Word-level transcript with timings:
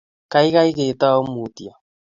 keikei 0.31 0.71
ketou 0.77 1.19
mutyo 1.33 1.71